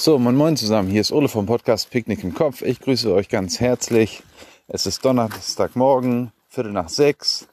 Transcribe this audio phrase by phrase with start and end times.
[0.00, 0.88] So, moin moin zusammen.
[0.88, 2.62] Hier ist Ole vom Podcast Picknick im Kopf.
[2.62, 4.22] Ich grüße euch ganz herzlich.
[4.68, 7.48] Es ist Donnerstagmorgen, Viertel nach sechs.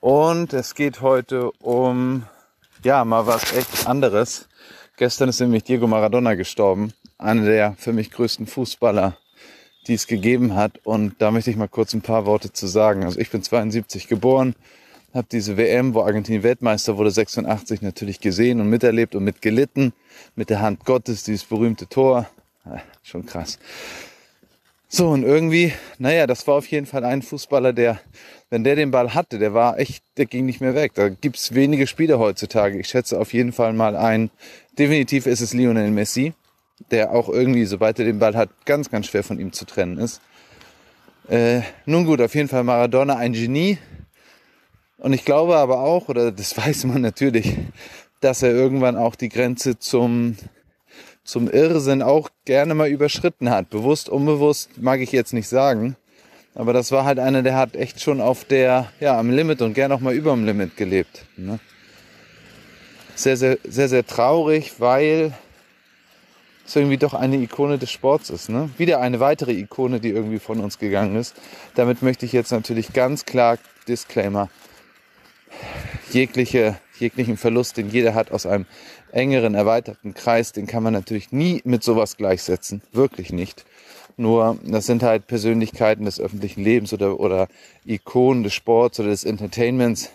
[0.00, 2.24] Und es geht heute um,
[2.82, 4.48] ja, mal was echt anderes.
[4.96, 6.94] Gestern ist nämlich Diego Maradona gestorben.
[7.16, 9.16] Einer der für mich größten Fußballer,
[9.86, 10.80] die es gegeben hat.
[10.82, 13.04] Und da möchte ich mal kurz ein paar Worte zu sagen.
[13.04, 14.56] Also ich bin 72 geboren,
[15.14, 19.92] habe diese WM, wo Argentinien Weltmeister wurde, 86 natürlich gesehen und miterlebt und mitgelitten.
[20.36, 22.28] Mit der Hand Gottes, dieses berühmte Tor.
[22.64, 23.58] Ja, schon krass.
[24.88, 27.98] So, und irgendwie, naja, das war auf jeden Fall ein Fußballer, der,
[28.50, 30.92] wenn der den Ball hatte, der war echt, der ging nicht mehr weg.
[30.94, 32.78] Da gibt's wenige Spieler heutzutage.
[32.78, 34.30] Ich schätze auf jeden Fall mal ein,
[34.78, 36.34] definitiv ist es Lionel Messi,
[36.90, 39.96] der auch irgendwie, sobald er den Ball hat, ganz, ganz schwer von ihm zu trennen
[39.96, 40.20] ist.
[41.28, 43.78] Äh, nun gut, auf jeden Fall Maradona ein Genie,
[45.02, 47.56] und ich glaube aber auch, oder das weiß man natürlich,
[48.20, 50.36] dass er irgendwann auch die Grenze zum,
[51.24, 53.68] zum Irrsinn auch gerne mal überschritten hat.
[53.68, 55.96] Bewusst, unbewusst mag ich jetzt nicht sagen.
[56.54, 59.74] Aber das war halt einer, der hat echt schon auf der, ja, am Limit und
[59.74, 61.24] gern auch mal über dem Limit gelebt.
[61.36, 61.58] Ne?
[63.16, 65.32] Sehr, sehr, sehr, sehr traurig, weil
[66.64, 68.50] es irgendwie doch eine Ikone des Sports ist.
[68.50, 68.70] Ne?
[68.78, 71.34] Wieder eine weitere Ikone, die irgendwie von uns gegangen ist.
[71.74, 74.48] Damit möchte ich jetzt natürlich ganz klar Disclaimer
[76.14, 78.66] jegliche, jeglichen Verlust, den jeder hat aus einem
[79.12, 82.82] engeren, erweiterten Kreis, den kann man natürlich nie mit sowas gleichsetzen.
[82.92, 83.64] Wirklich nicht.
[84.16, 87.48] Nur, das sind halt Persönlichkeiten des öffentlichen Lebens oder, oder
[87.84, 90.10] Ikonen des Sports oder des Entertainments.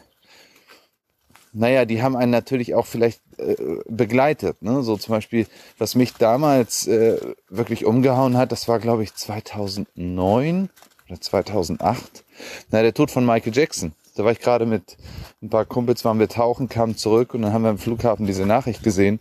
[1.53, 3.55] Naja, die haben einen natürlich auch vielleicht äh,
[3.89, 4.61] begleitet.
[4.61, 4.83] Ne?
[4.83, 10.69] So zum Beispiel, was mich damals äh, wirklich umgehauen hat, das war glaube ich 2009
[11.09, 12.23] oder 2008.
[12.69, 13.93] Na, der Tod von Michael Jackson.
[14.17, 14.97] Da war ich gerade mit
[15.43, 18.47] ein paar Kumpels, waren wir tauchen, kamen zurück und dann haben wir am Flughafen diese
[18.47, 19.19] Nachricht gesehen.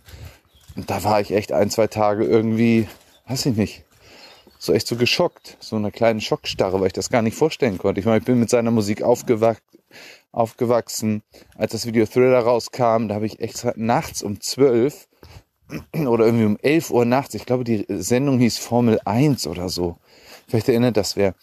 [0.75, 2.87] Und da war ich echt ein, zwei Tage irgendwie,
[3.27, 3.83] weiß ich nicht,
[4.57, 5.57] so echt so geschockt.
[5.59, 7.99] So eine kleine Schockstarre, weil ich das gar nicht vorstellen konnte.
[7.99, 9.61] Ich meine, ich bin mit seiner Musik aufgewachsen.
[10.31, 11.21] aufgewachsen.
[11.55, 15.07] Als das Video Thriller rauskam, da habe ich extra nachts um zwölf
[15.95, 19.97] oder irgendwie um elf Uhr nachts, ich glaube, die Sendung hieß Formel 1 oder so.
[20.47, 21.35] Vielleicht erinnert das wer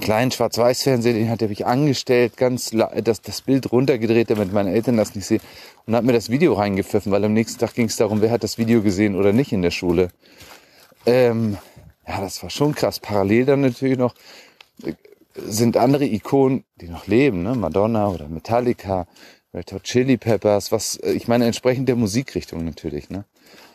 [0.00, 5.14] kleinen Schwarz-Weiß-Fernseher, den hatte ich angestellt, ganz das, das Bild runtergedreht, damit meine Eltern das
[5.14, 5.40] nicht sehen
[5.86, 8.44] und hat mir das Video reingepfiffen, weil am nächsten Tag ging es darum, wer hat
[8.44, 10.10] das Video gesehen oder nicht in der Schule.
[11.06, 11.58] Ähm,
[12.06, 13.00] ja, das war schon krass.
[13.00, 14.14] Parallel dann natürlich noch
[14.84, 14.94] äh,
[15.34, 17.54] sind andere Ikonen, die noch leben, ne?
[17.54, 19.06] Madonna oder Metallica,
[19.52, 23.24] Red Hot Chili Peppers, was äh, ich meine entsprechend der Musikrichtung natürlich, ne?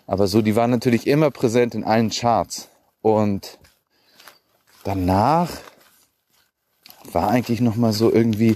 [0.07, 2.69] Aber so, die waren natürlich immer präsent in allen Charts
[3.01, 3.59] und
[4.83, 5.51] danach
[7.11, 8.55] war eigentlich nochmal so irgendwie,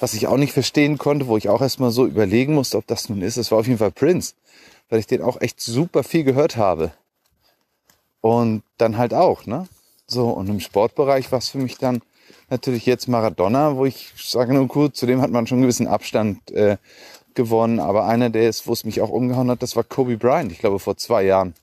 [0.00, 3.08] was ich auch nicht verstehen konnte, wo ich auch erstmal so überlegen musste, ob das
[3.08, 3.36] nun ist.
[3.36, 4.34] Es war auf jeden Fall Prince,
[4.88, 6.92] weil ich den auch echt super viel gehört habe.
[8.20, 9.68] Und dann halt auch, ne?
[10.06, 12.02] So, und im Sportbereich war es für mich dann
[12.50, 16.50] natürlich jetzt Maradona, wo ich sage nur kurz, zudem hat man schon einen gewissen Abstand
[16.50, 16.76] äh,
[17.34, 20.52] gewonnen, aber einer, der ist, wo es mich auch umgehauen hat, das war Kobe Bryant,
[20.52, 21.54] ich glaube vor zwei Jahren.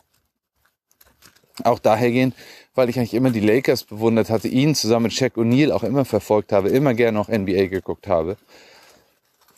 [1.64, 2.36] Auch dahergehend,
[2.76, 6.06] weil ich eigentlich immer die Lakers bewundert hatte, ihn zusammen mit Shaq O'Neal auch immer
[6.06, 8.38] verfolgt habe, immer gerne auch NBA geguckt habe.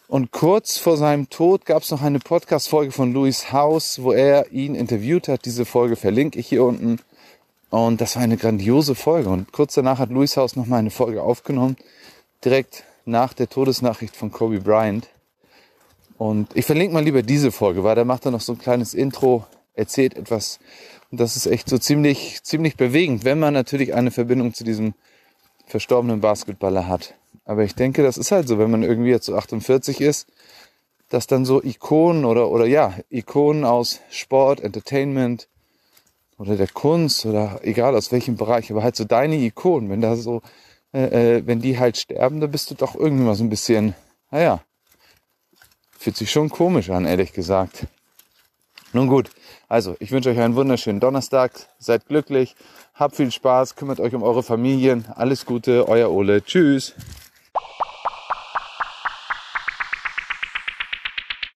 [0.07, 4.51] Und kurz vor seinem Tod gab es noch eine Podcast-Folge von Louis House, wo er
[4.51, 5.45] ihn interviewt hat.
[5.45, 6.99] Diese Folge verlinke ich hier unten.
[7.69, 9.29] Und das war eine grandiose Folge.
[9.29, 11.77] Und kurz danach hat Louis House noch mal eine Folge aufgenommen,
[12.45, 15.07] direkt nach der Todesnachricht von Kobe Bryant.
[16.19, 18.93] Und ich verlinke mal lieber diese Folge, weil da macht er noch so ein kleines
[18.93, 20.59] Intro, erzählt etwas
[21.13, 24.95] und das ist echt so ziemlich, ziemlich bewegend, wenn man natürlich eine Verbindung zu diesem
[25.67, 27.13] verstorbenen Basketballer hat.
[27.45, 30.27] Aber ich denke, das ist halt so, wenn man irgendwie jetzt so 48 ist,
[31.09, 35.49] dass dann so Ikonen oder, oder ja, Ikonen aus Sport, Entertainment
[36.39, 40.15] oder der Kunst oder egal aus welchem Bereich, aber halt so deine Ikonen, wenn da
[40.15, 40.41] so,
[40.95, 43.93] äh, äh wenn die halt sterben, dann bist du doch irgendwie mal so ein bisschen,
[44.31, 44.63] naja,
[45.91, 47.85] fühlt sich schon komisch an, ehrlich gesagt.
[48.95, 49.31] Nun gut,
[49.67, 51.51] also ich wünsche euch einen wunderschönen Donnerstag.
[51.79, 52.55] Seid glücklich,
[52.93, 55.05] habt viel Spaß, kümmert euch um eure Familien.
[55.15, 56.43] Alles Gute, euer Ole.
[56.43, 56.93] Tschüss.